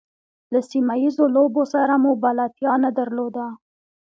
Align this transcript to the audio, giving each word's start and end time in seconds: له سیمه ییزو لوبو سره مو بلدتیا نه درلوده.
له 0.53 0.59
سیمه 0.69 0.95
ییزو 1.03 1.25
لوبو 1.35 1.63
سره 1.73 1.93
مو 2.03 2.11
بلدتیا 2.23 2.73
نه 2.83 2.89
درلوده. 2.97 3.45